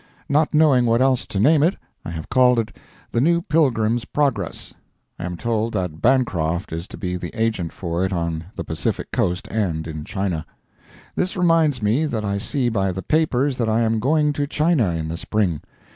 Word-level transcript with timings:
Not 0.27 0.51
knowing 0.51 0.87
what 0.87 0.99
else 0.99 1.27
to 1.27 1.39
name 1.39 1.61
it, 1.61 1.75
I 2.03 2.09
have 2.09 2.27
called 2.27 2.57
it 2.57 2.75
"THE 3.11 3.21
NEW 3.21 3.39
PILGRIM'S 3.43 4.05
PROGRESS," 4.05 4.73
I 5.19 5.25
am 5.25 5.37
told 5.37 5.73
that 5.75 6.01
Bancroft 6.01 6.73
is 6.73 6.87
to 6.87 6.97
be 6.97 7.17
the 7.17 7.29
agent 7.39 7.71
for 7.71 8.03
it 8.03 8.11
on 8.11 8.45
the 8.55 8.63
Pacific 8.63 9.11
Coast 9.11 9.47
and 9.51 9.87
in 9.87 10.03
China. 10.03 10.43
This 11.15 11.37
reminds 11.37 11.83
me 11.83 12.07
that 12.07 12.25
I 12.25 12.39
see 12.39 12.67
by 12.67 12.91
the 12.91 13.03
papers 13.03 13.57
that 13.59 13.69
I 13.69 13.81
am 13.81 13.99
going 13.99 14.33
to 14.33 14.47
China 14.47 14.89
in 14.91 15.07
the 15.07 15.17
spring. 15.17 15.61